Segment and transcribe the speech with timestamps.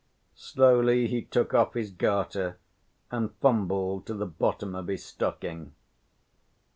[0.33, 2.57] Slowly he took off his garter
[3.11, 5.75] and fumbled to the bottom of his stocking.